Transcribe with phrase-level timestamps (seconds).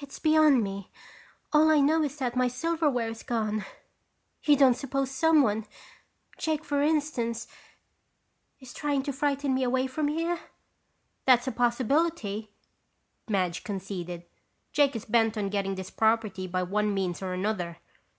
[0.00, 0.90] "It's beyond me.
[1.52, 3.66] All I know is that my silverware is gone.
[4.42, 7.46] You don't suppose someone—Jake for instance,
[8.58, 10.40] is trying to frighten me away from here?"
[11.26, 12.48] "That's a possibility,"
[13.28, 14.24] Madge conceded.
[14.72, 17.76] "Jake is bent on getting this property by one means or another.